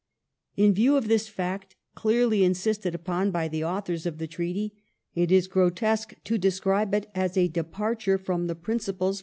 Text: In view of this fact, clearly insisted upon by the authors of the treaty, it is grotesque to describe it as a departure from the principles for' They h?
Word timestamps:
In 0.57 0.73
view 0.73 0.97
of 0.97 1.07
this 1.09 1.27
fact, 1.27 1.75
clearly 1.93 2.43
insisted 2.43 2.95
upon 2.95 3.29
by 3.29 3.47
the 3.47 3.63
authors 3.63 4.07
of 4.07 4.17
the 4.17 4.25
treaty, 4.25 4.73
it 5.13 5.31
is 5.31 5.45
grotesque 5.47 6.15
to 6.23 6.39
describe 6.39 6.95
it 6.95 7.05
as 7.13 7.37
a 7.37 7.47
departure 7.47 8.17
from 8.17 8.47
the 8.47 8.55
principles 8.55 8.99
for' 8.99 9.13
They 9.13 9.17
h? 9.17 9.19